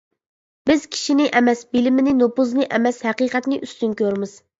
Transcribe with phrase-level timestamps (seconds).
[0.69, 4.35] بىز كىشىنى ئەمەس بىلىمنى، نوپۇزنى ئەمەس ھەقىقەتنى ئۈستۈن كۆرىمىز.